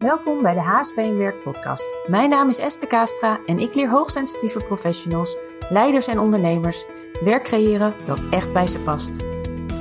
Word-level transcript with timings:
Welkom 0.00 0.42
bij 0.42 0.54
de 0.54 0.60
HSP 0.60 0.94
Werk 0.94 1.42
podcast. 1.42 1.98
Mijn 2.06 2.30
naam 2.30 2.48
is 2.48 2.58
Esther 2.58 2.88
Kastra 2.88 3.40
en 3.46 3.58
ik 3.58 3.74
leer 3.74 3.90
hoogsensitieve 3.90 4.64
professionals, 4.64 5.36
leiders 5.68 6.06
en 6.06 6.18
ondernemers 6.18 6.84
werk 7.24 7.44
creëren 7.44 7.94
dat 8.06 8.18
echt 8.30 8.52
bij 8.52 8.66
ze 8.66 8.78
past. 8.78 9.18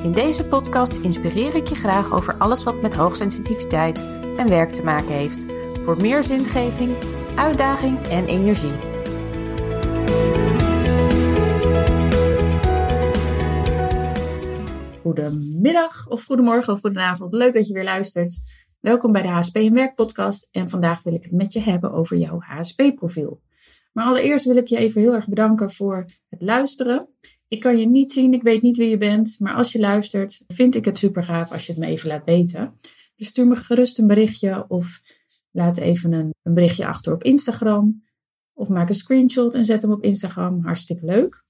In 0.04 0.12
deze 0.14 0.48
podcast 0.48 0.96
inspireer 0.96 1.56
ik 1.56 1.68
je 1.68 1.76
graag 1.76 2.12
over 2.12 2.36
alles 2.38 2.64
wat 2.64 2.82
met 2.82 2.94
hoogsensitiviteit 2.94 4.06
en 4.38 4.50
werk 4.50 4.70
te 4.70 4.84
maken 4.84 5.14
heeft. 5.14 5.46
Voor 5.84 5.98
meer 6.02 6.24
zingeving, 6.24 6.96
uitdaging 7.36 8.08
en 8.08 8.28
energie. 8.28 8.76
Goedemiddag 15.02 16.08
of 16.08 16.26
goedemorgen 16.26 16.74
of 16.74 16.80
goedenavond. 16.80 17.34
Leuk 17.34 17.54
dat 17.54 17.68
je 17.68 17.74
weer 17.74 17.84
luistert. 17.84 18.40
Welkom 18.80 19.12
bij 19.12 19.22
de 19.22 19.28
HSP 19.28 19.56
en 19.56 19.74
Werk 19.74 19.96
podcast 19.96 20.48
en 20.52 20.70
vandaag 20.70 21.04
wil 21.04 21.14
ik 21.14 21.24
het 21.24 21.32
met 21.32 21.54
je 21.54 21.60
hebben 21.60 21.92
over 21.92 22.18
jouw 22.18 22.40
HSP-profiel. 22.40 23.42
Maar 23.94 24.06
allereerst 24.06 24.46
wil 24.46 24.56
ik 24.56 24.68
je 24.68 24.78
even 24.78 25.02
heel 25.02 25.14
erg 25.14 25.28
bedanken 25.28 25.72
voor 25.72 26.06
het 26.30 26.42
luisteren. 26.42 27.08
Ik 27.48 27.60
kan 27.60 27.78
je 27.78 27.86
niet 27.86 28.12
zien, 28.12 28.34
ik 28.34 28.42
weet 28.42 28.62
niet 28.62 28.78
wie 28.78 28.90
je 28.90 28.98
bent, 28.98 29.36
maar 29.40 29.54
als 29.54 29.72
je 29.72 29.80
luistert, 29.80 30.44
vind 30.48 30.76
ik 30.76 30.86
het 30.86 30.98
super 30.98 31.24
gaaf 31.24 31.52
als 31.52 31.66
je 31.66 31.72
het 31.72 31.82
me 31.82 31.88
even 31.88 32.08
laat 32.08 32.26
weten. 32.26 32.80
Dus 33.16 33.28
stuur 33.28 33.48
me 33.48 33.56
gerust 33.56 34.00
een 34.00 34.08
berichtje 34.08 34.66
of 34.68 35.02
laat 35.52 35.78
even 35.78 36.12
een, 36.14 36.34
een 36.44 36.54
berichtje 36.54 36.88
achter 36.88 37.14
op 37.14 37.24
Instagram. 37.24 38.04
Of 38.54 38.70
maak 38.70 38.90
een 38.90 38.96
screenshot 38.96 39.54
en 39.54 39.66
zet 39.66 39.82
hem 39.82 39.92
op 39.92 40.04
Instagram. 40.04 40.64
Hartstikke 40.64 41.06
leuk. 41.06 41.44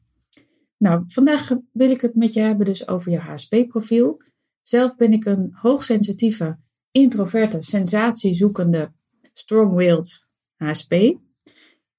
Nou, 0.78 1.04
vandaag 1.08 1.52
wil 1.72 1.90
ik 1.90 2.02
het 2.02 2.16
met 2.16 2.34
je 2.34 2.40
hebben 2.40 2.66
dus 2.66 2.88
over 2.88 3.12
je 3.12 3.18
HSP-profiel. 3.18 4.22
Zelf 4.62 4.96
ben 4.96 5.14
ik 5.14 5.26
een 5.26 5.50
hoogsensitieve, 5.52 6.58
introverte, 6.92 7.62
sensatiezoekende, 7.62 8.92
strong-willed 9.34 10.26
HSP. 10.56 10.94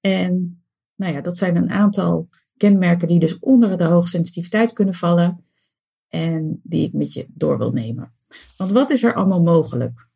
En 0.01 0.63
nou 0.95 1.13
ja, 1.13 1.21
dat 1.21 1.37
zijn 1.37 1.57
een 1.57 1.71
aantal 1.71 2.29
kenmerken 2.57 3.09
die 3.09 3.19
dus 3.19 3.39
onder 3.39 3.79
de 3.79 3.85
hoogsensitiviteit 3.85 4.73
kunnen 4.73 4.95
vallen 4.95 5.45
en 6.09 6.61
die 6.63 6.87
ik 6.87 6.93
met 6.93 7.13
je 7.13 7.27
door 7.29 7.59
wil 7.59 7.73
nemen. 7.73 8.15
Want 8.57 8.71
wat 8.71 8.91
is 8.91 9.03
er 9.03 9.15
allemaal 9.15 9.43
mogelijk? 9.43 10.09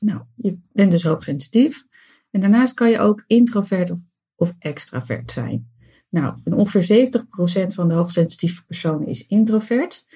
Nou, 0.00 0.22
je 0.34 0.58
bent 0.72 0.90
dus 0.90 1.02
hoogsensitief 1.02 1.84
en 2.30 2.40
daarnaast 2.40 2.74
kan 2.74 2.90
je 2.90 2.98
ook 2.98 3.24
introvert 3.26 3.90
of, 4.34 4.54
extravert 4.58 5.30
zijn. 5.30 5.70
Nou, 6.08 6.38
ongeveer 6.44 7.08
70% 7.08 7.74
van 7.74 7.88
de 7.88 7.94
hoogsensitieve 7.94 8.64
personen 8.64 9.06
is 9.06 9.26
introvert. 9.26 10.06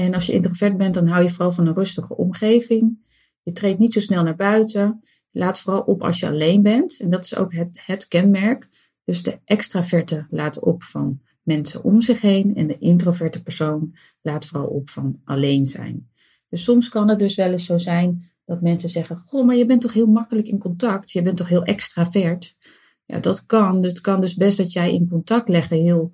En 0.00 0.14
als 0.14 0.26
je 0.26 0.32
introvert 0.32 0.76
bent, 0.76 0.94
dan 0.94 1.06
hou 1.06 1.22
je 1.22 1.30
vooral 1.30 1.50
van 1.50 1.66
een 1.66 1.74
rustige 1.74 2.16
omgeving. 2.16 2.98
Je 3.42 3.52
treedt 3.52 3.78
niet 3.78 3.92
zo 3.92 4.00
snel 4.00 4.22
naar 4.22 4.36
buiten. 4.36 5.00
Je 5.30 5.38
laat 5.38 5.60
vooral 5.60 5.80
op 5.80 6.02
als 6.02 6.20
je 6.20 6.26
alleen 6.26 6.62
bent. 6.62 7.00
En 7.00 7.10
dat 7.10 7.24
is 7.24 7.36
ook 7.36 7.54
het, 7.54 7.80
het 7.84 8.08
kenmerk. 8.08 8.68
Dus 9.04 9.22
de 9.22 9.38
extraverte 9.44 10.26
laat 10.30 10.60
op 10.60 10.82
van 10.82 11.20
mensen 11.42 11.84
om 11.84 12.00
zich 12.00 12.20
heen. 12.20 12.56
En 12.56 12.66
de 12.66 12.78
introverte 12.78 13.42
persoon 13.42 13.96
laat 14.20 14.46
vooral 14.46 14.68
op 14.68 14.90
van 14.90 15.20
alleen 15.24 15.64
zijn. 15.64 16.10
Dus 16.48 16.64
soms 16.64 16.88
kan 16.88 17.08
het 17.08 17.18
dus 17.18 17.34
wel 17.34 17.50
eens 17.50 17.66
zo 17.66 17.78
zijn 17.78 18.30
dat 18.44 18.60
mensen 18.60 18.88
zeggen: 18.88 19.16
Goh, 19.16 19.46
maar 19.46 19.56
je 19.56 19.66
bent 19.66 19.80
toch 19.80 19.92
heel 19.92 20.06
makkelijk 20.06 20.48
in 20.48 20.58
contact. 20.58 21.10
Je 21.10 21.22
bent 21.22 21.36
toch 21.36 21.48
heel 21.48 21.64
extravert. 21.64 22.56
Ja, 23.04 23.18
dat 23.18 23.46
kan. 23.46 23.80
Dus 23.80 23.90
het 23.90 24.00
kan 24.00 24.20
dus 24.20 24.34
best 24.34 24.58
dat 24.58 24.72
jij 24.72 24.92
in 24.92 25.08
contact 25.08 25.48
leggen 25.48 25.76
heel 25.76 26.12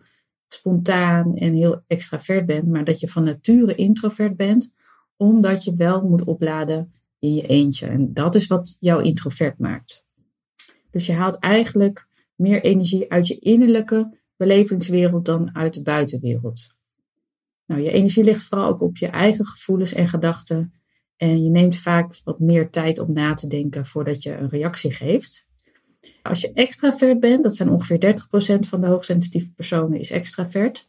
spontaan 0.48 1.36
en 1.36 1.54
heel 1.54 1.82
extravert 1.86 2.46
bent, 2.46 2.66
maar 2.66 2.84
dat 2.84 3.00
je 3.00 3.08
van 3.08 3.24
nature 3.24 3.74
introvert 3.74 4.36
bent, 4.36 4.72
omdat 5.16 5.64
je 5.64 5.74
wel 5.74 6.02
moet 6.02 6.24
opladen 6.24 6.92
in 7.18 7.34
je 7.34 7.46
eentje. 7.46 7.86
En 7.86 8.12
dat 8.12 8.34
is 8.34 8.46
wat 8.46 8.76
jou 8.80 9.02
introvert 9.02 9.58
maakt. 9.58 10.04
Dus 10.90 11.06
je 11.06 11.12
haalt 11.12 11.38
eigenlijk 11.38 12.08
meer 12.34 12.62
energie 12.62 13.10
uit 13.10 13.26
je 13.26 13.38
innerlijke 13.38 14.18
belevingswereld 14.36 15.24
dan 15.24 15.54
uit 15.54 15.74
de 15.74 15.82
buitenwereld. 15.82 16.74
Nou, 17.66 17.80
je 17.80 17.90
energie 17.90 18.24
ligt 18.24 18.44
vooral 18.44 18.68
ook 18.68 18.80
op 18.80 18.96
je 18.96 19.06
eigen 19.06 19.44
gevoelens 19.44 19.92
en 19.92 20.08
gedachten. 20.08 20.72
En 21.16 21.44
je 21.44 21.50
neemt 21.50 21.76
vaak 21.76 22.20
wat 22.24 22.38
meer 22.38 22.70
tijd 22.70 22.98
om 22.98 23.12
na 23.12 23.34
te 23.34 23.46
denken 23.46 23.86
voordat 23.86 24.22
je 24.22 24.36
een 24.36 24.48
reactie 24.48 24.92
geeft. 24.92 25.46
Als 26.22 26.40
je 26.40 26.52
extravert 26.52 27.20
bent, 27.20 27.42
dat 27.42 27.56
zijn 27.56 27.70
ongeveer 27.70 28.14
30% 28.56 28.68
van 28.68 28.80
de 28.80 28.86
hoogsensitieve 28.86 29.50
personen 29.50 29.98
is 29.98 30.10
extravert. 30.10 30.88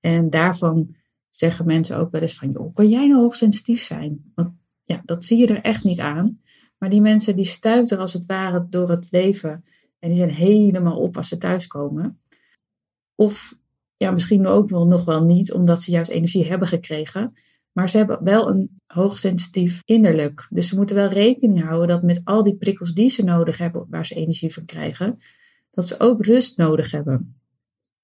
En 0.00 0.30
daarvan 0.30 0.94
zeggen 1.28 1.66
mensen 1.66 1.96
ook 1.96 2.10
wel 2.10 2.20
eens 2.20 2.34
van, 2.34 2.50
joh, 2.50 2.74
kan 2.74 2.88
jij 2.88 3.06
nou 3.06 3.20
hoogsensitief 3.20 3.82
zijn? 3.82 4.32
Want 4.34 4.52
ja, 4.84 5.02
dat 5.04 5.24
zie 5.24 5.38
je 5.38 5.46
er 5.46 5.60
echt 5.60 5.84
niet 5.84 6.00
aan. 6.00 6.40
Maar 6.78 6.90
die 6.90 7.00
mensen 7.00 7.36
die 7.36 7.44
stuiteren 7.44 8.02
als 8.02 8.12
het 8.12 8.26
ware 8.26 8.66
door 8.68 8.90
het 8.90 9.06
leven 9.10 9.64
en 9.98 10.08
die 10.08 10.18
zijn 10.18 10.30
helemaal 10.30 10.98
op 10.98 11.16
als 11.16 11.28
ze 11.28 11.36
thuiskomen. 11.36 12.20
Of 13.14 13.58
ja, 13.96 14.10
misschien 14.10 14.46
ook 14.46 14.68
wel 14.68 14.86
nog 14.86 15.04
wel 15.04 15.24
niet, 15.24 15.52
omdat 15.52 15.82
ze 15.82 15.90
juist 15.90 16.10
energie 16.10 16.46
hebben 16.46 16.68
gekregen. 16.68 17.32
Maar 17.72 17.88
ze 17.88 17.96
hebben 17.96 18.24
wel 18.24 18.48
een 18.48 18.80
hoogsensitief 18.86 19.82
innerlijk. 19.84 20.46
Dus 20.50 20.68
ze 20.68 20.76
moeten 20.76 20.96
wel 20.96 21.08
rekening 21.08 21.62
houden 21.62 21.88
dat 21.88 22.02
met 22.02 22.20
al 22.24 22.42
die 22.42 22.56
prikkels 22.56 22.94
die 22.94 23.08
ze 23.08 23.24
nodig 23.24 23.58
hebben, 23.58 23.86
waar 23.88 24.06
ze 24.06 24.14
energie 24.14 24.52
van 24.52 24.64
krijgen, 24.64 25.18
dat 25.70 25.86
ze 25.86 26.00
ook 26.00 26.24
rust 26.24 26.56
nodig 26.56 26.90
hebben. 26.90 27.40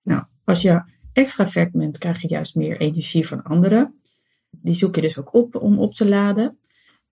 Nou, 0.02 0.24
als 0.44 0.62
je 0.62 0.82
extravert 1.12 1.72
bent, 1.72 1.98
krijg 1.98 2.20
je 2.20 2.28
juist 2.28 2.54
meer 2.54 2.76
energie 2.76 3.26
van 3.26 3.42
anderen. 3.42 4.00
Die 4.50 4.74
zoek 4.74 4.94
je 4.94 5.00
dus 5.00 5.18
ook 5.18 5.34
op 5.34 5.54
om 5.54 5.78
op 5.78 5.94
te 5.94 6.08
laden. 6.08 6.58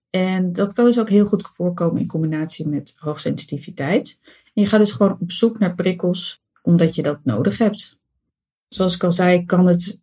En 0.09 0.53
dat 0.53 0.73
kan 0.73 0.85
dus 0.85 0.99
ook 0.99 1.09
heel 1.09 1.25
goed 1.25 1.47
voorkomen 1.47 2.01
in 2.01 2.07
combinatie 2.07 2.67
met 2.67 2.93
hoogsensitiviteit. 2.95 4.19
En 4.23 4.61
je 4.61 4.65
gaat 4.65 4.79
dus 4.79 4.91
gewoon 4.91 5.17
op 5.19 5.31
zoek 5.31 5.59
naar 5.59 5.75
prikkels 5.75 6.43
omdat 6.61 6.95
je 6.95 7.01
dat 7.01 7.19
nodig 7.23 7.57
hebt. 7.57 7.97
Zoals 8.67 8.95
ik 8.95 9.03
al 9.03 9.11
zei, 9.11 9.45
kan 9.45 9.67
het 9.67 9.99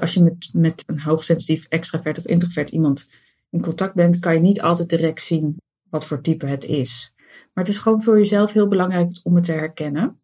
als 0.00 0.14
je 0.14 0.22
met, 0.22 0.50
met 0.52 0.84
een 0.86 1.00
hoogsensitief 1.00 1.66
extravert 1.66 2.18
of 2.18 2.26
introvert 2.26 2.70
iemand 2.70 3.10
in 3.50 3.60
contact 3.60 3.94
bent, 3.94 4.18
kan 4.18 4.34
je 4.34 4.40
niet 4.40 4.62
altijd 4.62 4.88
direct 4.88 5.22
zien 5.22 5.56
wat 5.90 6.06
voor 6.06 6.20
type 6.20 6.46
het 6.46 6.64
is. 6.64 7.12
Maar 7.52 7.64
het 7.64 7.68
is 7.68 7.78
gewoon 7.78 8.02
voor 8.02 8.18
jezelf 8.18 8.52
heel 8.52 8.68
belangrijk 8.68 9.20
om 9.22 9.34
het 9.34 9.44
te 9.44 9.52
herkennen. 9.52 10.20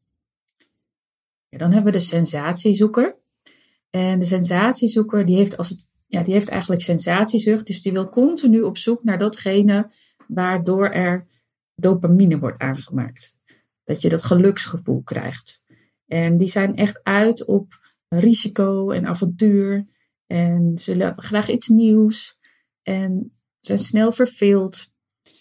Ja, 1.49 1.59
dan 1.59 1.73
hebben 1.73 1.93
we 1.93 1.99
de 1.99 2.05
sensatiezoeker. 2.05 3.17
En 3.91 4.19
de 4.19 4.27
sensatiezoeker 4.27 5.27
die 5.27 5.37
heeft, 5.37 5.57
als 5.57 5.69
het, 5.69 5.87
ja, 6.07 6.23
die 6.23 6.33
heeft 6.33 6.49
eigenlijk 6.49 6.83
sensatiezucht. 6.83 7.67
Dus 7.67 7.83
die 7.83 7.93
wil 7.93 8.09
continu 8.09 8.63
op 8.63 8.77
zoek 8.77 9.05
naar 9.05 9.19
datgene 9.19 9.91
waardoor 10.29 10.89
er 10.89 11.27
dopamine 11.75 12.39
wordt 12.39 12.63
aangemaakt. 12.63 13.37
Dat 13.85 14.03
je 14.03 14.09
dat 14.09 14.23
geluksgevoel 14.23 15.03
krijgt. 15.03 15.63
En 16.07 16.37
die 16.37 16.49
zijn 16.49 16.77
echt 16.77 17.01
uit 17.03 17.47
op 17.47 17.86
risico 18.09 18.91
en 18.91 19.07
avontuur. 19.07 19.87
En 20.27 20.79
ze 20.79 20.97
willen 20.97 21.23
graag 21.23 21.49
iets 21.49 21.69
nieuws. 21.69 22.39
En 22.83 23.33
zijn 23.61 23.79
snel 23.79 24.13
verveeld. 24.13 24.89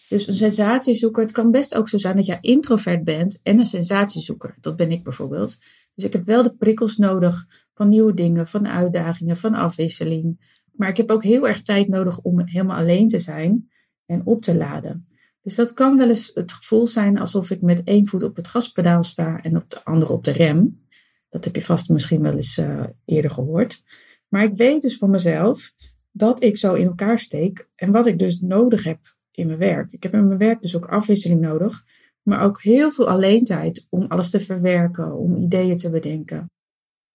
Dus 0.09 0.27
een 0.27 0.33
sensatiezoeker, 0.33 1.23
het 1.23 1.31
kan 1.31 1.51
best 1.51 1.75
ook 1.75 1.89
zo 1.89 1.97
zijn 1.97 2.15
dat 2.15 2.25
jij 2.25 2.37
introvert 2.41 3.03
bent 3.03 3.39
en 3.43 3.59
een 3.59 3.65
sensatiezoeker. 3.65 4.57
Dat 4.59 4.75
ben 4.75 4.91
ik 4.91 5.03
bijvoorbeeld. 5.03 5.57
Dus 5.95 6.05
ik 6.05 6.13
heb 6.13 6.25
wel 6.25 6.43
de 6.43 6.55
prikkels 6.55 6.97
nodig 6.97 7.45
van 7.73 7.89
nieuwe 7.89 8.13
dingen, 8.13 8.47
van 8.47 8.67
uitdagingen, 8.67 9.37
van 9.37 9.53
afwisseling. 9.53 10.53
Maar 10.71 10.89
ik 10.89 10.97
heb 10.97 11.11
ook 11.11 11.23
heel 11.23 11.47
erg 11.47 11.61
tijd 11.61 11.87
nodig 11.87 12.19
om 12.19 12.47
helemaal 12.47 12.77
alleen 12.77 13.07
te 13.07 13.19
zijn 13.19 13.71
en 14.05 14.25
op 14.25 14.41
te 14.41 14.57
laden. 14.57 15.07
Dus 15.41 15.55
dat 15.55 15.73
kan 15.73 15.97
wel 15.97 16.09
eens 16.09 16.31
het 16.33 16.51
gevoel 16.51 16.87
zijn 16.87 17.19
alsof 17.19 17.51
ik 17.51 17.61
met 17.61 17.83
één 17.83 18.07
voet 18.07 18.23
op 18.23 18.35
het 18.35 18.47
gaspedaal 18.47 19.03
sta 19.03 19.41
en 19.41 19.57
op 19.57 19.69
de 19.69 19.83
andere 19.83 20.13
op 20.13 20.23
de 20.23 20.31
rem. 20.31 20.84
Dat 21.29 21.43
heb 21.43 21.55
je 21.55 21.61
vast 21.61 21.89
misschien 21.89 22.21
wel 22.21 22.33
eens 22.33 22.57
uh, 22.57 22.83
eerder 23.05 23.31
gehoord. 23.31 23.83
Maar 24.27 24.43
ik 24.43 24.55
weet 24.55 24.81
dus 24.81 24.97
van 24.97 25.09
mezelf 25.09 25.73
dat 26.11 26.43
ik 26.43 26.57
zo 26.57 26.73
in 26.73 26.85
elkaar 26.85 27.19
steek 27.19 27.69
en 27.75 27.91
wat 27.91 28.05
ik 28.05 28.19
dus 28.19 28.39
nodig 28.39 28.83
heb 28.83 28.99
in 29.31 29.47
mijn 29.47 29.59
werk. 29.59 29.91
Ik 29.91 30.03
heb 30.03 30.13
in 30.13 30.27
mijn 30.27 30.39
werk 30.39 30.61
dus 30.61 30.75
ook 30.75 30.85
afwisseling 30.85 31.41
nodig, 31.41 31.83
maar 32.21 32.41
ook 32.41 32.61
heel 32.61 32.91
veel 32.91 33.09
alleentijd 33.09 33.87
om 33.89 34.05
alles 34.05 34.29
te 34.29 34.39
verwerken, 34.39 35.17
om 35.17 35.35
ideeën 35.35 35.77
te 35.77 35.89
bedenken. 35.89 36.51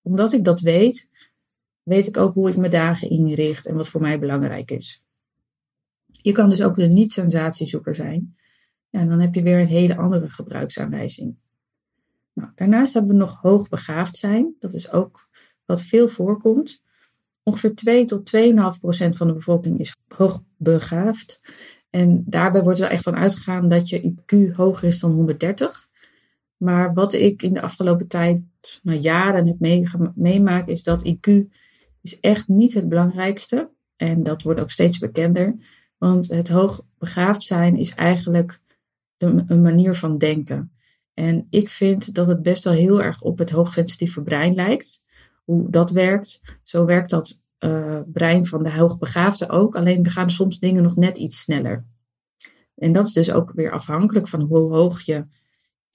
Omdat 0.02 0.32
ik 0.32 0.44
dat 0.44 0.61
weet, 0.61 1.08
weet 1.82 2.06
ik 2.06 2.17
ook 2.17 2.35
hoe 2.35 2.49
ik 2.49 2.56
mijn 2.56 2.70
dagen 2.70 3.11
inricht 3.11 3.67
en 3.67 3.75
wat 3.75 3.88
voor 3.88 4.00
mij 4.00 4.19
belangrijk 4.19 4.70
is. 4.70 5.02
Je 6.06 6.32
kan 6.32 6.49
dus 6.49 6.62
ook 6.62 6.79
een 6.79 6.93
niet-sensatiezoeker 6.93 7.94
zijn. 7.94 8.37
En 8.90 9.08
dan 9.08 9.20
heb 9.20 9.35
je 9.35 9.43
weer 9.43 9.61
een 9.61 9.67
hele 9.67 9.96
andere 9.96 10.31
gebruiksaanwijzing. 10.31 11.37
Nou, 12.32 12.50
daarnaast 12.55 12.94
hebben 12.94 13.12
we 13.12 13.19
nog 13.19 13.38
hoogbegaafd 13.41 14.17
zijn. 14.17 14.55
Dat 14.59 14.75
is 14.75 14.91
ook 14.91 15.29
wat 15.65 15.82
veel 15.82 16.09
voorkomt. 16.09 16.82
Ongeveer 17.43 17.75
2 17.75 18.05
tot 18.05 18.32
2,5 18.37 18.81
procent 18.81 19.17
van 19.17 19.27
de 19.27 19.32
bevolking 19.32 19.79
is 19.79 19.97
hoogbegaafd. 20.09 21.41
En 21.91 22.23
daarbij 22.27 22.62
wordt 22.62 22.81
er 22.81 22.91
echt 22.91 23.03
van 23.03 23.17
uitgegaan 23.17 23.69
dat 23.69 23.88
je 23.88 24.15
IQ 24.15 24.56
hoger 24.56 24.88
is 24.88 25.00
dan 25.00 25.12
130. 25.12 25.88
Maar 26.56 26.94
wat 26.94 27.12
ik 27.12 27.43
in 27.43 27.55
de 27.55 27.62
afgelopen 27.62 28.06
tijd, 28.06 28.41
nou 28.83 28.99
jaren 28.99 29.47
heb 29.47 29.83
meemaakt, 30.15 30.69
is 30.69 30.83
dat 30.83 31.06
IQ 31.06 31.31
is 32.03 32.21
echt 32.21 32.49
niet 32.49 32.75
het 32.75 32.88
belangrijkste. 32.88 33.71
En 33.97 34.23
dat 34.23 34.43
wordt 34.43 34.61
ook 34.61 34.71
steeds 34.71 34.99
bekender. 34.99 35.55
Want 35.99 36.29
het 36.29 36.49
hoogbegaafd 36.49 37.43
zijn 37.43 37.76
is 37.76 37.94
eigenlijk 37.94 38.61
een 39.19 39.62
manier 39.62 39.94
van 39.94 40.19
denken. 40.19 40.73
En 41.20 41.46
ik 41.50 41.69
vind 41.69 42.14
dat 42.14 42.28
het 42.28 42.43
best 42.43 42.64
wel 42.64 42.72
heel 42.72 43.02
erg 43.02 43.22
op 43.22 43.38
het 43.38 43.50
hoogsensitieve 43.50 44.22
brein 44.22 44.55
lijkt. 44.55 45.05
Hoe 45.44 45.70
dat 45.70 45.90
werkt. 45.90 46.40
Zo 46.62 46.84
werkt 46.84 47.11
dat 47.11 47.40
uh, 47.58 48.00
brein 48.06 48.44
van 48.46 48.62
de 48.62 48.72
hoogbegaafde 48.72 49.49
ook. 49.49 49.76
Alleen 49.76 50.05
er 50.05 50.11
gaan 50.11 50.31
soms 50.31 50.58
dingen 50.58 50.82
nog 50.82 50.96
net 50.96 51.19
iets 51.19 51.40
sneller. 51.40 51.84
En 52.75 52.93
dat 52.93 53.06
is 53.06 53.12
dus 53.12 53.32
ook 53.32 53.52
weer 53.52 53.70
afhankelijk 53.70 54.28
van 54.28 54.40
hoe 54.40 54.75
hoog 54.75 55.00
je 55.00 55.26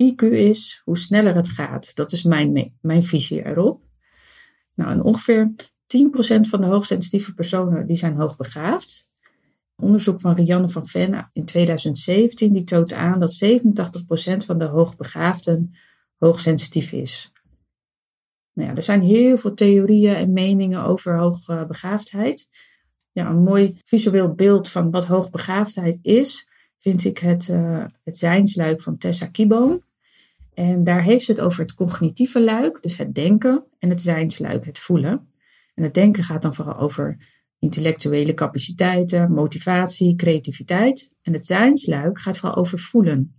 IQ 0.04 0.22
is, 0.32 0.82
hoe 0.84 0.98
sneller 0.98 1.36
het 1.36 1.50
gaat. 1.50 1.96
Dat 1.96 2.12
is 2.12 2.24
mijn, 2.24 2.78
mijn 2.82 3.04
visie 3.04 3.46
erop. 3.46 3.84
Nou, 4.74 4.92
en 4.92 5.02
ongeveer 5.02 5.54
10% 5.58 5.58
van 6.40 6.62
de 6.62 6.68
hoogsensitieve 6.68 7.34
personen 7.34 7.88
die 7.88 7.96
zijn 7.96 8.16
hoogbegaafd. 8.16 9.10
Onderzoek 9.76 10.20
van 10.20 10.36
Rianne 10.36 10.70
van 10.70 10.86
Venne 10.88 11.30
in 11.34 11.46
2017 11.46 12.54
die 12.54 12.64
toont 12.64 12.94
aan 12.94 13.20
dat 13.20 13.44
87% 13.46 14.46
van 14.46 14.58
de 14.58 14.66
hoogbegaafden 14.66 15.76
hoogsensitief 16.18 16.92
is. 16.92 17.32
Nou 18.54 18.70
ja, 18.70 18.76
er 18.76 18.84
zijn 18.84 19.02
heel 19.02 19.38
veel 19.38 19.54
theorieën 19.54 20.16
en 20.16 20.34
meningen 20.34 20.84
over 20.84 21.18
hoogbegaafdheid. 21.18 22.50
Ja, 23.12 23.30
een 23.30 23.44
mooi 23.44 23.74
visueel 23.86 24.34
beeld 24.34 24.70
van 24.70 24.92
wat 24.92 25.06
hoogbegaafdheid 25.06 25.98
is, 26.02 26.48
vind 26.78 27.06
ik 27.06 27.18
het, 27.18 27.48
uh, 27.48 27.86
het 28.04 28.18
zijnsluik 28.18 28.82
van 28.82 28.98
Tessa 28.98 29.28
Kieboom. 29.28 29.84
En 30.54 30.84
daar 30.84 31.04
heeft 31.04 31.26
ze 31.26 31.32
het 31.32 31.42
over 31.42 31.62
het 31.62 31.74
cognitieve 31.74 32.42
luik, 32.42 32.82
dus 32.82 32.98
het 32.98 33.16
denken, 33.16 33.64
en 33.80 33.90
het 33.90 34.02
zijnsluik, 34.02 34.66
het 34.66 34.80
voelen. 34.80 35.30
En 35.74 35.84
het 35.84 35.94
denken 35.94 36.24
gaat 36.24 36.42
dan 36.42 36.56
vooral 36.56 36.78
over 36.78 37.18
intellectuele 37.66 38.34
capaciteiten, 38.34 39.32
motivatie, 39.32 40.16
creativiteit. 40.16 41.12
En 41.22 41.34
het 41.34 41.46
zijnsluik 41.46 42.20
gaat 42.20 42.38
vooral 42.38 42.58
over 42.58 42.80
voelen. 42.80 43.36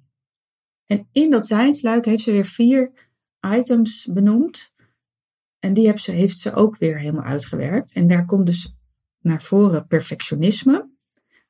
En 0.86 1.08
in 1.12 1.30
dat 1.30 1.46
zijnsluik 1.46 2.04
heeft 2.04 2.22
ze 2.22 2.32
weer 2.32 2.44
vier 2.44 2.92
items 3.56 4.08
benoemd. 4.10 4.72
En 5.58 5.74
die 5.74 5.86
heeft 5.86 6.02
ze, 6.02 6.12
heeft 6.12 6.38
ze 6.38 6.54
ook 6.54 6.76
weer 6.78 6.98
helemaal 6.98 7.24
uitgewerkt. 7.24 7.92
En 7.92 8.08
daar 8.08 8.24
komt 8.24 8.46
dus 8.46 8.74
naar 9.20 9.42
voren 9.42 9.86
perfectionisme, 9.86 10.90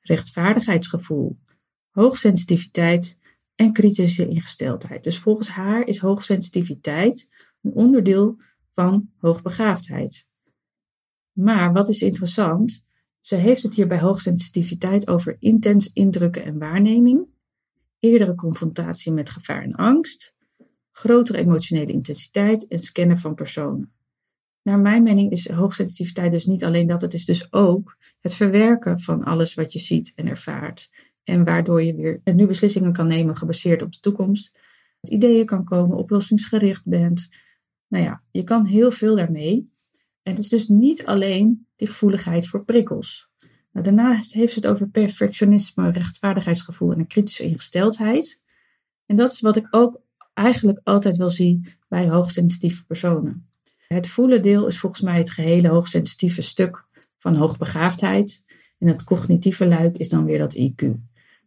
rechtvaardigheidsgevoel, 0.00 1.38
hoogsensitiviteit 1.90 3.18
en 3.54 3.72
kritische 3.72 4.28
ingesteldheid. 4.28 5.04
Dus 5.04 5.18
volgens 5.18 5.48
haar 5.48 5.86
is 5.86 5.98
hoogsensitiviteit 5.98 7.28
een 7.62 7.72
onderdeel 7.72 8.36
van 8.70 9.10
hoogbegaafdheid. 9.16 10.26
Maar 11.36 11.72
wat 11.72 11.88
is 11.88 12.02
interessant, 12.02 12.84
ze 13.20 13.34
heeft 13.34 13.62
het 13.62 13.74
hier 13.74 13.86
bij 13.86 14.00
hoogsensitiviteit 14.00 15.08
over 15.08 15.36
intens 15.38 15.92
indrukken 15.92 16.44
en 16.44 16.58
waarneming, 16.58 17.26
eerdere 17.98 18.34
confrontatie 18.34 19.12
met 19.12 19.30
gevaar 19.30 19.62
en 19.62 19.74
angst, 19.74 20.34
grotere 20.92 21.38
emotionele 21.38 21.92
intensiteit 21.92 22.68
en 22.68 22.78
scannen 22.78 23.18
van 23.18 23.34
personen. 23.34 23.92
Naar 24.62 24.78
mijn 24.78 25.02
mening 25.02 25.30
is 25.30 25.48
hoogsensitiviteit 25.48 26.32
dus 26.32 26.46
niet 26.46 26.64
alleen 26.64 26.86
dat, 26.86 27.00
het 27.00 27.14
is 27.14 27.24
dus 27.24 27.52
ook 27.52 27.96
het 28.20 28.34
verwerken 28.34 29.00
van 29.00 29.24
alles 29.24 29.54
wat 29.54 29.72
je 29.72 29.78
ziet 29.78 30.12
en 30.14 30.28
ervaart. 30.28 30.90
En 31.24 31.44
waardoor 31.44 31.82
je 31.82 31.94
weer 31.94 32.34
nu 32.34 32.46
beslissingen 32.46 32.92
kan 32.92 33.06
nemen 33.06 33.36
gebaseerd 33.36 33.82
op 33.82 33.92
de 33.92 34.00
toekomst. 34.00 34.58
Ideeën 35.00 35.46
kan 35.46 35.64
komen, 35.64 35.96
oplossingsgericht 35.96 36.84
bent. 36.84 37.28
Nou 37.88 38.04
ja, 38.04 38.22
je 38.30 38.44
kan 38.44 38.64
heel 38.64 38.90
veel 38.90 39.16
daarmee. 39.16 39.74
Het 40.28 40.38
is 40.38 40.48
dus 40.48 40.68
niet 40.68 41.04
alleen 41.04 41.66
die 41.76 41.88
gevoeligheid 41.88 42.46
voor 42.46 42.64
prikkels. 42.64 43.30
Nou, 43.72 43.84
daarnaast 43.84 44.32
heeft 44.32 44.52
ze 44.52 44.58
het 44.58 44.68
over 44.68 44.88
perfectionisme, 44.88 45.90
rechtvaardigheidsgevoel 45.90 46.92
en 46.92 46.98
een 46.98 47.06
kritische 47.06 47.44
ingesteldheid. 47.44 48.40
En 49.06 49.16
dat 49.16 49.32
is 49.32 49.40
wat 49.40 49.56
ik 49.56 49.66
ook 49.70 50.00
eigenlijk 50.34 50.80
altijd 50.82 51.16
wel 51.16 51.30
zie 51.30 51.76
bij 51.88 52.08
hoogsensitieve 52.08 52.84
personen. 52.84 53.48
Het 53.88 54.08
voelen 54.08 54.42
deel 54.42 54.66
is 54.66 54.78
volgens 54.78 55.02
mij 55.02 55.18
het 55.18 55.30
gehele 55.30 55.68
hoogsensitieve 55.68 56.42
stuk 56.42 56.84
van 57.16 57.34
hoogbegaafdheid. 57.34 58.44
En 58.78 58.88
het 58.88 59.04
cognitieve 59.04 59.66
luik 59.66 59.96
is 59.96 60.08
dan 60.08 60.24
weer 60.24 60.38
dat 60.38 60.56
IQ. 60.58 60.84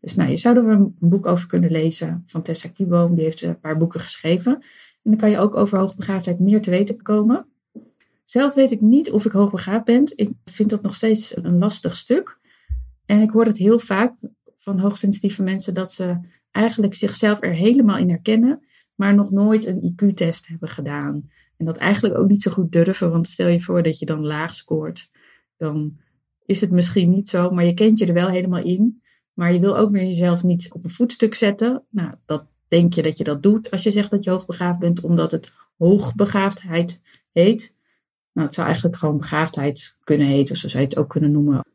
Dus 0.01 0.15
nou, 0.15 0.29
je 0.29 0.37
zou 0.37 0.57
er 0.57 0.67
een 0.67 0.95
boek 0.99 1.25
over 1.25 1.47
kunnen 1.47 1.71
lezen 1.71 2.23
van 2.25 2.41
Tessa 2.41 2.69
Kieboom. 2.69 3.15
Die 3.15 3.23
heeft 3.23 3.41
een 3.41 3.59
paar 3.59 3.77
boeken 3.77 3.99
geschreven. 3.99 4.53
En 5.03 5.11
dan 5.11 5.17
kan 5.17 5.29
je 5.29 5.37
ook 5.37 5.55
over 5.55 5.77
hoogbegaafdheid 5.77 6.39
meer 6.39 6.61
te 6.61 6.69
weten 6.69 7.01
komen. 7.01 7.47
Zelf 8.29 8.53
weet 8.53 8.71
ik 8.71 8.81
niet 8.81 9.11
of 9.11 9.25
ik 9.25 9.31
hoogbegaafd 9.31 9.85
ben. 9.85 10.03
Ik 10.15 10.31
vind 10.45 10.69
dat 10.69 10.81
nog 10.81 10.95
steeds 10.95 11.35
een 11.35 11.57
lastig 11.57 11.97
stuk. 11.97 12.39
En 13.05 13.21
ik 13.21 13.29
hoor 13.29 13.45
het 13.45 13.57
heel 13.57 13.79
vaak 13.79 14.17
van 14.55 14.79
hoogsensitieve 14.79 15.43
mensen 15.43 15.73
dat 15.73 15.91
ze 15.91 16.19
eigenlijk 16.51 16.93
zichzelf 16.93 17.41
er 17.41 17.53
helemaal 17.53 17.97
in 17.97 18.09
herkennen, 18.09 18.65
maar 18.95 19.13
nog 19.13 19.31
nooit 19.31 19.65
een 19.65 19.93
IQ-test 19.93 20.47
hebben 20.47 20.69
gedaan. 20.69 21.29
En 21.57 21.65
dat 21.65 21.77
eigenlijk 21.77 22.17
ook 22.17 22.27
niet 22.27 22.41
zo 22.41 22.51
goed 22.51 22.71
durven, 22.71 23.11
want 23.11 23.27
stel 23.27 23.47
je 23.47 23.61
voor 23.61 23.83
dat 23.83 23.99
je 23.99 24.05
dan 24.05 24.25
laag 24.25 24.53
scoort, 24.53 25.09
dan 25.57 25.97
is 26.45 26.61
het 26.61 26.71
misschien 26.71 27.09
niet 27.09 27.29
zo, 27.29 27.49
maar 27.49 27.65
je 27.65 27.73
kent 27.73 27.99
je 27.99 28.05
er 28.05 28.13
wel 28.13 28.29
helemaal 28.29 28.63
in. 28.63 29.01
Maar 29.33 29.53
je 29.53 29.59
wil 29.59 29.77
ook 29.77 29.89
weer 29.89 30.05
jezelf 30.05 30.43
niet 30.43 30.73
op 30.73 30.83
een 30.83 30.89
voetstuk 30.89 31.33
zetten. 31.33 31.83
Nou, 31.89 32.13
dat 32.25 32.45
denk 32.67 32.93
je 32.93 33.01
dat 33.01 33.17
je 33.17 33.23
dat 33.23 33.43
doet 33.43 33.71
als 33.71 33.83
je 33.83 33.91
zegt 33.91 34.11
dat 34.11 34.23
je 34.23 34.29
hoogbegaafd 34.29 34.79
bent, 34.79 35.03
omdat 35.03 35.31
het 35.31 35.53
hoogbegaafdheid 35.77 37.01
heet. 37.31 37.77
Nou, 38.31 38.47
het 38.47 38.55
zou 38.55 38.67
eigenlijk 38.67 38.97
gewoon 38.97 39.17
begaafdheid 39.17 39.95
kunnen 40.03 40.27
heten, 40.27 40.55
zo 40.55 40.67
zou 40.67 40.83
het 40.83 40.97
ook 40.97 41.09
kunnen 41.09 41.31
noemen. 41.31 41.65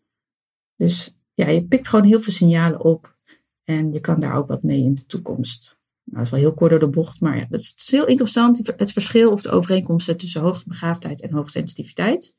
Dus 0.77 1.15
ja, 1.35 1.49
je 1.49 1.65
pikt 1.65 1.89
gewoon 1.89 2.07
heel 2.07 2.21
veel 2.21 2.33
signalen 2.33 2.81
op 2.81 3.17
en 3.65 3.93
je 3.93 4.01
kan 4.01 4.21
daar 4.21 4.37
ook 4.37 4.49
wat 4.49 4.63
mee 4.63 4.83
in 4.83 4.95
de 4.95 5.07
toekomst. 5.07 5.77
Nou, 6.05 6.17
dat 6.17 6.25
is 6.25 6.31
wel 6.31 6.41
heel 6.41 6.55
kort 6.55 6.71
door 6.71 6.79
de 6.79 6.89
bocht, 6.89 7.21
maar 7.21 7.37
ja, 7.37 7.47
dat 7.49 7.61
is, 7.61 7.89
heel 7.91 8.07
interessant, 8.07 8.73
het 8.77 8.93
verschil 8.93 9.31
of 9.31 9.43
de 9.43 9.51
overeenkomsten 9.51 10.17
tussen 10.17 10.41
hoogbegaafdheid 10.41 11.21
en 11.21 11.33
hoogsensitiviteit. 11.33 12.35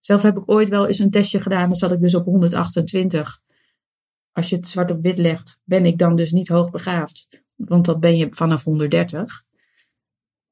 Zelf 0.00 0.22
heb 0.22 0.36
ik 0.36 0.50
ooit 0.50 0.68
wel 0.68 0.86
eens 0.86 0.98
een 0.98 1.10
testje 1.10 1.42
gedaan, 1.42 1.68
dan 1.68 1.78
zat 1.78 1.92
ik 1.92 2.00
dus 2.00 2.14
op 2.14 2.24
128. 2.24 3.40
Als 4.32 4.48
je 4.48 4.56
het 4.56 4.66
zwart 4.66 4.90
op 4.90 5.02
wit 5.02 5.18
legt, 5.18 5.60
ben 5.64 5.86
ik 5.86 5.98
dan 5.98 6.16
dus 6.16 6.32
niet 6.32 6.48
hoogbegaafd, 6.48 7.28
want 7.54 7.84
dat 7.84 8.00
ben 8.00 8.16
je 8.16 8.26
vanaf 8.30 8.64
130. 8.64 9.42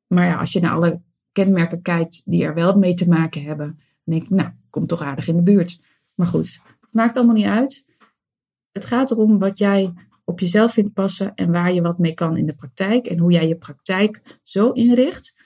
Maar 0.06 0.24
ja, 0.24 0.36
als 0.36 0.52
je 0.52 0.60
naar 0.60 0.72
alle 0.72 1.00
kenmerken 1.44 2.08
die 2.24 2.44
er 2.44 2.54
wel 2.54 2.78
mee 2.78 2.94
te 2.94 3.08
maken 3.08 3.42
hebben, 3.42 3.66
dan 3.66 4.14
denk 4.14 4.22
ik, 4.22 4.30
nou, 4.30 4.50
komt 4.70 4.88
toch 4.88 5.02
aardig 5.02 5.28
in 5.28 5.36
de 5.36 5.42
buurt. 5.42 5.80
Maar 6.14 6.26
goed, 6.26 6.60
het 6.80 6.94
maakt 6.94 7.16
allemaal 7.16 7.34
niet 7.34 7.44
uit. 7.44 7.84
Het 8.72 8.84
gaat 8.84 9.10
erom 9.10 9.38
wat 9.38 9.58
jij 9.58 9.92
op 10.24 10.40
jezelf 10.40 10.72
vindt 10.72 10.92
passen 10.92 11.34
en 11.34 11.50
waar 11.52 11.72
je 11.72 11.82
wat 11.82 11.98
mee 11.98 12.14
kan 12.14 12.36
in 12.36 12.46
de 12.46 12.54
praktijk. 12.54 13.06
En 13.06 13.18
hoe 13.18 13.32
jij 13.32 13.48
je 13.48 13.56
praktijk 13.56 14.38
zo 14.42 14.70
inricht 14.70 15.36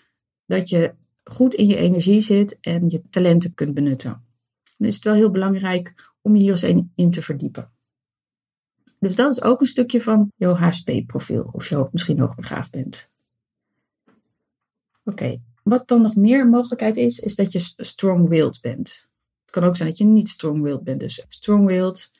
dat 0.46 0.68
je 0.68 0.94
goed 1.24 1.54
in 1.54 1.66
je 1.66 1.76
energie 1.76 2.20
zit 2.20 2.58
en 2.60 2.88
je 2.88 3.02
talenten 3.10 3.54
kunt 3.54 3.74
benutten. 3.74 4.24
Dan 4.76 4.88
is 4.88 4.94
het 4.94 5.04
wel 5.04 5.14
heel 5.14 5.30
belangrijk 5.30 6.12
om 6.20 6.36
je 6.36 6.42
hier 6.42 6.50
eens 6.50 6.86
in 6.94 7.10
te 7.10 7.22
verdiepen. 7.22 7.70
Dus 8.98 9.14
dat 9.14 9.32
is 9.32 9.42
ook 9.42 9.60
een 9.60 9.66
stukje 9.66 10.00
van 10.00 10.32
jouw 10.36 10.54
HSP-profiel, 10.54 11.48
of 11.52 11.68
je 11.68 11.76
ook 11.76 11.92
misschien 11.92 12.18
hoogbegaafd 12.18 12.70
bent. 12.70 13.10
Oké, 15.04 15.40
wat 15.70 15.88
dan 15.88 16.02
nog 16.02 16.16
meer 16.16 16.48
mogelijkheid 16.48 16.96
is, 16.96 17.18
is 17.18 17.34
dat 17.34 17.52
je 17.52 17.58
strong-willed 17.76 18.58
bent. 18.60 19.08
Het 19.40 19.50
kan 19.50 19.64
ook 19.64 19.76
zijn 19.76 19.88
dat 19.88 19.98
je 19.98 20.04
niet 20.04 20.28
strong-willed 20.28 20.84
bent. 20.84 21.00
Dus 21.00 21.24
strong-willed, 21.28 22.10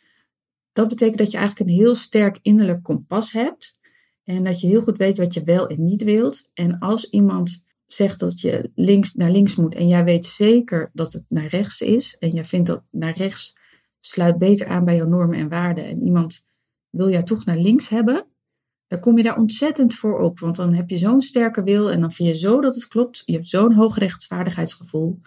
dat 0.73 0.88
betekent 0.88 1.19
dat 1.19 1.30
je 1.30 1.37
eigenlijk 1.37 1.71
een 1.71 1.76
heel 1.76 1.95
sterk 1.95 2.38
innerlijk 2.42 2.83
kompas 2.83 3.33
hebt. 3.33 3.76
En 4.25 4.45
dat 4.45 4.61
je 4.61 4.66
heel 4.66 4.83
goed 4.83 4.97
weet 4.97 5.19
wat 5.19 5.35
je 5.35 5.42
wel 5.42 5.66
en 5.66 5.85
niet 5.85 6.02
wilt. 6.02 6.49
En 6.54 6.78
als 6.78 7.09
iemand 7.09 7.62
zegt 7.87 8.21
dat 8.21 8.40
je 8.40 8.71
links 8.75 9.14
naar 9.14 9.30
links 9.30 9.54
moet 9.54 9.75
en 9.75 9.88
jij 9.88 10.04
weet 10.04 10.26
zeker 10.26 10.90
dat 10.92 11.12
het 11.12 11.25
naar 11.28 11.47
rechts 11.47 11.80
is. 11.80 12.16
En 12.19 12.30
jij 12.30 12.45
vindt 12.45 12.66
dat 12.66 12.83
naar 12.90 13.16
rechts 13.16 13.57
sluit 14.00 14.38
beter 14.38 14.66
aan 14.66 14.85
bij 14.85 14.97
jouw 14.97 15.09
normen 15.09 15.38
en 15.38 15.49
waarden. 15.49 15.85
En 15.85 16.02
iemand 16.02 16.47
wil 16.90 17.11
jij 17.11 17.23
toch 17.23 17.45
naar 17.45 17.59
links 17.59 17.88
hebben, 17.88 18.26
dan 18.91 19.01
kom 19.01 19.17
je 19.17 19.23
daar 19.23 19.39
ontzettend 19.39 19.95
voor 19.95 20.19
op. 20.19 20.39
Want 20.39 20.57
dan 20.57 20.75
heb 20.75 20.91
je 20.91 20.97
zo'n 20.97 21.21
sterke 21.21 21.63
wil 21.63 21.91
en 21.91 22.01
dan 22.01 22.13
vind 22.13 22.29
je 22.29 22.35
zo 22.35 22.61
dat 22.61 22.75
het 22.75 22.89
klopt. 22.89 23.23
Je 23.25 23.33
hebt 23.33 23.49
zo'n 23.49 23.75
hoog 23.75 23.99
rechtsvaardigheidsgevoel. 23.99 25.21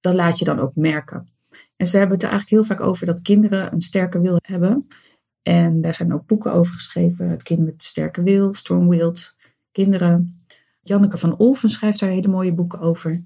Dat 0.00 0.14
laat 0.14 0.38
je 0.38 0.44
dan 0.44 0.58
ook 0.58 0.74
merken. 0.74 1.28
En 1.76 1.86
ze 1.86 1.96
hebben 1.96 2.14
het 2.14 2.24
er 2.24 2.30
eigenlijk 2.30 2.62
heel 2.62 2.76
vaak 2.76 2.86
over 2.86 3.06
dat 3.06 3.22
kinderen 3.22 3.72
een 3.72 3.80
sterke 3.80 4.20
wil 4.20 4.36
hebben. 4.42 4.86
En 5.42 5.80
daar 5.80 5.94
zijn 5.94 6.12
ook 6.12 6.26
boeken 6.26 6.52
over 6.52 6.74
geschreven. 6.74 7.28
Het 7.28 7.42
kind 7.42 7.64
met 7.64 7.82
sterke 7.82 8.22
wil, 8.22 8.54
strong-willed 8.54 9.34
kinderen. 9.72 10.44
Janneke 10.80 11.16
van 11.16 11.36
Olven 11.36 11.68
schrijft 11.68 12.00
daar 12.00 12.10
hele 12.10 12.28
mooie 12.28 12.54
boeken 12.54 12.80
over. 12.80 13.24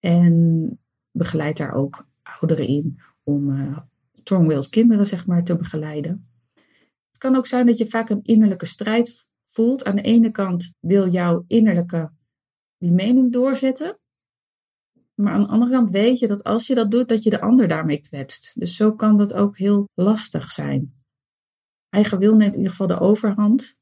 En 0.00 0.78
begeleidt 1.10 1.58
daar 1.58 1.74
ook 1.74 2.06
ouderen 2.22 2.66
in 2.66 3.00
om 3.22 3.50
uh, 3.50 3.78
strong-willed 4.12 4.68
kinderen 4.68 5.06
zeg 5.06 5.26
maar, 5.26 5.44
te 5.44 5.56
begeleiden. 5.56 6.26
Het 7.16 7.24
kan 7.24 7.36
ook 7.36 7.46
zijn 7.46 7.66
dat 7.66 7.78
je 7.78 7.86
vaak 7.86 8.10
een 8.10 8.22
innerlijke 8.22 8.66
strijd 8.66 9.26
voelt. 9.44 9.84
Aan 9.84 9.96
de 9.96 10.02
ene 10.02 10.30
kant 10.30 10.72
wil 10.80 11.08
jouw 11.08 11.44
innerlijke 11.46 12.10
die 12.78 12.92
mening 12.92 13.32
doorzetten. 13.32 13.98
Maar 15.14 15.32
aan 15.32 15.40
de 15.40 15.48
andere 15.48 15.70
kant 15.70 15.90
weet 15.90 16.18
je 16.18 16.26
dat 16.26 16.44
als 16.44 16.66
je 16.66 16.74
dat 16.74 16.90
doet, 16.90 17.08
dat 17.08 17.22
je 17.22 17.30
de 17.30 17.40
ander 17.40 17.68
daarmee 17.68 18.00
kwetst. 18.00 18.52
Dus 18.54 18.76
zo 18.76 18.92
kan 18.92 19.18
dat 19.18 19.34
ook 19.34 19.58
heel 19.58 19.88
lastig 19.94 20.50
zijn. 20.50 20.94
Eigen 21.88 22.18
wil 22.18 22.36
neemt 22.36 22.52
in 22.52 22.56
ieder 22.56 22.70
geval 22.70 22.86
de 22.86 23.00
overhand. 23.00 23.76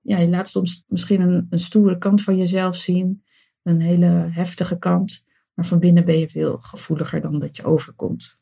Ja, 0.00 0.18
je 0.18 0.28
laat 0.28 0.48
soms 0.48 0.84
misschien 0.86 1.20
een, 1.20 1.46
een 1.50 1.58
stoere 1.58 1.98
kant 1.98 2.22
van 2.22 2.36
jezelf 2.36 2.74
zien. 2.76 3.24
Een 3.62 3.80
hele 3.80 4.28
heftige 4.30 4.78
kant. 4.78 5.24
Maar 5.54 5.66
van 5.66 5.78
binnen 5.78 6.04
ben 6.04 6.18
je 6.18 6.28
veel 6.28 6.58
gevoeliger 6.58 7.20
dan 7.20 7.38
dat 7.38 7.56
je 7.56 7.64
overkomt. 7.64 8.38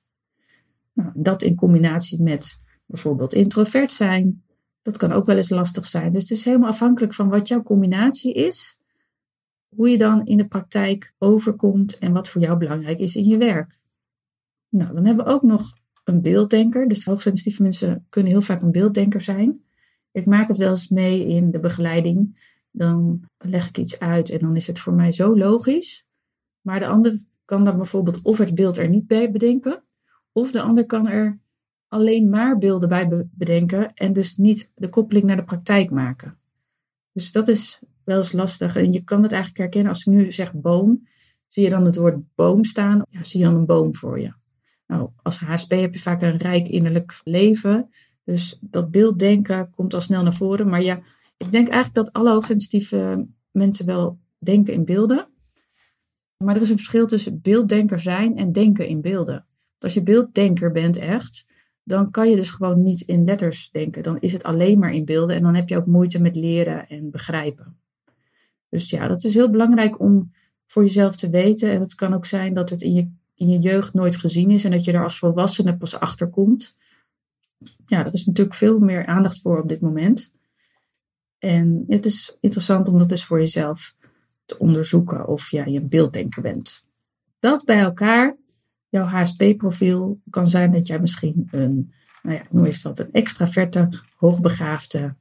Nou, 0.92 1.10
dat 1.14 1.42
in 1.42 1.54
combinatie 1.54 2.22
met 2.22 2.66
bijvoorbeeld 2.88 3.34
introvert 3.34 3.90
zijn, 3.90 4.42
dat 4.82 4.96
kan 4.96 5.12
ook 5.12 5.26
wel 5.26 5.36
eens 5.36 5.50
lastig 5.50 5.86
zijn. 5.86 6.12
Dus 6.12 6.22
het 6.22 6.30
is 6.30 6.44
helemaal 6.44 6.68
afhankelijk 6.68 7.14
van 7.14 7.28
wat 7.28 7.48
jouw 7.48 7.62
combinatie 7.62 8.32
is, 8.32 8.78
hoe 9.68 9.90
je 9.90 9.98
dan 9.98 10.26
in 10.26 10.36
de 10.36 10.48
praktijk 10.48 11.14
overkomt 11.18 11.98
en 11.98 12.12
wat 12.12 12.28
voor 12.28 12.40
jou 12.40 12.58
belangrijk 12.58 12.98
is 12.98 13.16
in 13.16 13.24
je 13.24 13.36
werk. 13.36 13.80
Nou, 14.68 14.94
dan 14.94 15.04
hebben 15.04 15.24
we 15.24 15.30
ook 15.30 15.42
nog 15.42 15.72
een 16.04 16.22
beelddenker. 16.22 16.88
Dus 16.88 17.04
hoogsensitieve 17.04 17.62
mensen 17.62 18.06
kunnen 18.08 18.32
heel 18.32 18.42
vaak 18.42 18.62
een 18.62 18.70
beelddenker 18.70 19.20
zijn. 19.20 19.64
Ik 20.12 20.26
maak 20.26 20.48
het 20.48 20.56
wel 20.56 20.70
eens 20.70 20.88
mee 20.88 21.26
in 21.26 21.50
de 21.50 21.60
begeleiding. 21.60 22.46
Dan 22.70 23.20
leg 23.38 23.68
ik 23.68 23.78
iets 23.78 23.98
uit 23.98 24.30
en 24.30 24.38
dan 24.38 24.56
is 24.56 24.66
het 24.66 24.78
voor 24.78 24.92
mij 24.92 25.12
zo 25.12 25.36
logisch. 25.36 26.06
Maar 26.60 26.78
de 26.78 26.86
ander 26.86 27.24
kan 27.44 27.64
dan 27.64 27.76
bijvoorbeeld 27.76 28.22
of 28.22 28.38
het 28.38 28.54
beeld 28.54 28.76
er 28.76 28.88
niet 28.88 29.06
bij 29.06 29.30
bedenken, 29.30 29.84
of 30.32 30.50
de 30.50 30.62
ander 30.62 30.86
kan 30.86 31.08
er 31.08 31.40
alleen 31.88 32.28
maar 32.28 32.58
beelden 32.58 32.88
bij 32.88 33.28
bedenken 33.32 33.94
en 33.94 34.12
dus 34.12 34.36
niet 34.36 34.70
de 34.74 34.88
koppeling 34.88 35.26
naar 35.26 35.36
de 35.36 35.44
praktijk 35.44 35.90
maken. 35.90 36.38
Dus 37.12 37.32
dat 37.32 37.48
is 37.48 37.80
wel 38.04 38.16
eens 38.16 38.32
lastig. 38.32 38.76
En 38.76 38.92
je 38.92 39.04
kan 39.04 39.22
het 39.22 39.32
eigenlijk 39.32 39.62
herkennen 39.62 39.92
als 39.92 40.00
ik 40.00 40.12
nu 40.12 40.30
zeg 40.30 40.54
boom. 40.54 41.08
Zie 41.46 41.64
je 41.64 41.70
dan 41.70 41.84
het 41.84 41.96
woord 41.96 42.34
boom 42.34 42.64
staan? 42.64 43.02
Ja, 43.10 43.24
zie 43.24 43.40
je 43.40 43.46
dan 43.46 43.54
een 43.54 43.66
boom 43.66 43.94
voor 43.94 44.20
je? 44.20 44.32
Nou, 44.86 45.10
als 45.22 45.38
HSP 45.38 45.70
heb 45.70 45.94
je 45.94 46.00
vaak 46.00 46.22
een 46.22 46.36
rijk 46.36 46.68
innerlijk 46.68 47.20
leven. 47.24 47.90
Dus 48.24 48.58
dat 48.60 48.90
beelddenken 48.90 49.70
komt 49.70 49.94
al 49.94 50.00
snel 50.00 50.22
naar 50.22 50.34
voren. 50.34 50.68
Maar 50.68 50.82
ja, 50.82 51.00
ik 51.36 51.50
denk 51.50 51.68
eigenlijk 51.68 51.94
dat 51.94 52.12
alle 52.12 52.30
hoogsensitieve 52.30 53.26
mensen 53.50 53.86
wel 53.86 54.18
denken 54.38 54.72
in 54.72 54.84
beelden. 54.84 55.28
Maar 56.44 56.56
er 56.56 56.62
is 56.62 56.70
een 56.70 56.76
verschil 56.76 57.06
tussen 57.06 57.40
beelddenker 57.40 58.00
zijn 58.00 58.36
en 58.36 58.52
denken 58.52 58.86
in 58.86 59.00
beelden. 59.00 59.46
Als 59.78 59.94
je 59.94 60.02
beelddenker 60.02 60.72
bent 60.72 60.96
echt, 60.96 61.46
dan 61.88 62.10
kan 62.10 62.30
je 62.30 62.36
dus 62.36 62.50
gewoon 62.50 62.82
niet 62.82 63.00
in 63.00 63.24
letters 63.24 63.70
denken. 63.70 64.02
Dan 64.02 64.20
is 64.20 64.32
het 64.32 64.42
alleen 64.42 64.78
maar 64.78 64.92
in 64.92 65.04
beelden 65.04 65.36
en 65.36 65.42
dan 65.42 65.54
heb 65.54 65.68
je 65.68 65.76
ook 65.76 65.86
moeite 65.86 66.22
met 66.22 66.36
leren 66.36 66.88
en 66.88 67.10
begrijpen. 67.10 67.76
Dus 68.68 68.90
ja, 68.90 69.08
dat 69.08 69.24
is 69.24 69.34
heel 69.34 69.50
belangrijk 69.50 70.00
om 70.00 70.32
voor 70.66 70.82
jezelf 70.82 71.16
te 71.16 71.30
weten. 71.30 71.70
En 71.70 71.80
het 71.80 71.94
kan 71.94 72.14
ook 72.14 72.26
zijn 72.26 72.54
dat 72.54 72.70
het 72.70 72.82
in 72.82 72.94
je, 72.94 73.10
in 73.34 73.48
je 73.48 73.58
jeugd 73.58 73.94
nooit 73.94 74.16
gezien 74.16 74.50
is 74.50 74.64
en 74.64 74.70
dat 74.70 74.84
je 74.84 74.92
er 74.92 75.02
als 75.02 75.18
volwassene 75.18 75.76
pas 75.76 76.00
achter 76.00 76.28
komt. 76.28 76.76
Ja, 77.86 78.06
er 78.06 78.12
is 78.12 78.26
natuurlijk 78.26 78.56
veel 78.56 78.78
meer 78.78 79.06
aandacht 79.06 79.40
voor 79.40 79.62
op 79.62 79.68
dit 79.68 79.80
moment. 79.80 80.32
En 81.38 81.84
het 81.86 82.06
is 82.06 82.36
interessant 82.40 82.88
om 82.88 82.98
dat 82.98 83.08
dus 83.08 83.24
voor 83.24 83.38
jezelf 83.38 83.94
te 84.44 84.58
onderzoeken 84.58 85.28
of 85.28 85.50
jij 85.50 85.66
een 85.66 85.88
beelddenker 85.88 86.42
bent. 86.42 86.84
Dat 87.38 87.64
bij 87.64 87.78
elkaar, 87.78 88.36
jouw 88.88 89.04
HSP-profiel, 89.04 90.20
kan 90.30 90.46
zijn 90.46 90.72
dat 90.72 90.86
jij 90.86 91.00
misschien 91.00 91.48
een, 91.50 91.92
nou 92.22 92.36
ja, 92.36 92.42
noem 92.50 92.64
eens 92.64 92.82
wat, 92.82 92.98
een 92.98 93.12
extraverte, 93.12 93.88
hoogbegaafde 94.16 95.14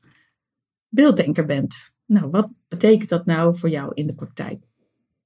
beelddenker 0.90 1.46
bent. 1.46 1.92
Nou, 2.06 2.30
wat 2.30 2.50
betekent 2.68 3.10
dat 3.10 3.26
nou 3.26 3.58
voor 3.58 3.70
jou 3.70 3.92
in 3.94 4.08
de 4.08 4.16
praktijk? 4.16 4.64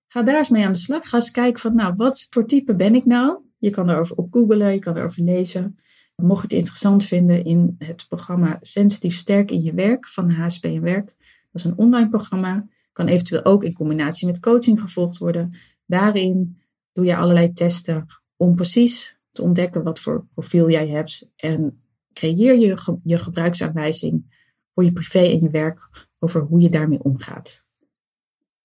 Ga 0.08 0.24
daar 0.24 0.38
eens 0.38 0.50
mee 0.50 0.66
aan 0.66 0.72
de 0.72 0.78
slag. 0.78 1.10
Ga 1.10 1.18
eens 1.18 1.32
kijken 1.32 1.60
van, 1.60 1.76
nou, 1.76 1.94
wat 1.96 2.28
voor 2.30 2.46
type 2.46 2.76
ben 2.76 2.96
ik 2.96 3.06
nou? 3.06 3.40
Je 3.58 3.70
kan 3.70 3.90
erover 3.90 4.16
op 4.16 4.34
googlen, 4.34 4.74
je 4.74 4.80
kan 4.80 4.98
erover 4.98 5.24
lezen. 5.24 5.80
Mocht 6.16 6.42
je 6.42 6.48
het 6.48 6.58
interessant 6.58 7.04
vinden 7.04 7.46
in 7.46 7.76
het 7.78 8.06
programma 8.08 8.58
Sensitief 8.62 9.16
Sterk 9.16 9.52
in 9.52 9.62
je 9.62 9.74
Werk 9.74 10.08
van 10.08 10.32
HSP 10.32 10.64
en 10.64 10.82
Werk. 10.82 11.06
Dat 11.06 11.16
is 11.52 11.64
een 11.64 11.78
online 11.78 12.10
programma. 12.10 12.68
Kan 12.92 13.08
eventueel 13.08 13.46
ook 13.46 13.64
in 13.64 13.74
combinatie 13.74 14.28
met 14.28 14.40
coaching 14.40 14.80
gevolgd 14.80 15.18
worden. 15.18 15.54
Daarin 15.86 16.62
doe 16.92 17.06
je 17.06 17.16
allerlei 17.16 17.54
testen 17.54 18.21
om 18.42 18.56
precies 18.56 19.16
te 19.32 19.42
ontdekken 19.42 19.84
wat 19.84 20.00
voor 20.00 20.26
profiel 20.34 20.70
jij 20.70 20.88
hebt. 20.88 21.28
En 21.36 21.84
creëer 22.14 22.58
je, 22.60 23.00
je 23.04 23.18
gebruiksaanwijzing 23.18 24.40
voor 24.70 24.84
je 24.84 24.92
privé 24.92 25.20
en 25.20 25.40
je 25.40 25.50
werk 25.50 26.08
over 26.20 26.42
hoe 26.42 26.60
je 26.60 26.70
daarmee 26.70 27.04
omgaat. 27.04 27.66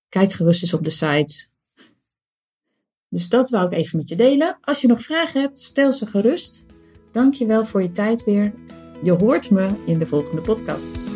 Kijk 0.08 0.32
gerust 0.32 0.62
eens 0.62 0.74
op 0.74 0.84
de 0.84 0.90
site. 0.90 1.46
Dus 3.08 3.28
dat 3.28 3.50
wou 3.50 3.66
ik 3.66 3.72
even 3.72 3.98
met 3.98 4.08
je 4.08 4.16
delen. 4.16 4.58
Als 4.60 4.80
je 4.80 4.86
nog 4.86 5.02
vragen 5.02 5.40
hebt, 5.40 5.60
stel 5.60 5.92
ze 5.92 6.06
gerust. 6.06 6.64
Dank 7.12 7.34
je 7.34 7.46
wel 7.46 7.64
voor 7.64 7.82
je 7.82 7.92
tijd 7.92 8.24
weer. 8.24 8.54
Je 9.02 9.12
hoort 9.12 9.50
me 9.50 9.68
in 9.86 9.98
de 9.98 10.06
volgende 10.06 10.42
podcast. 10.42 11.15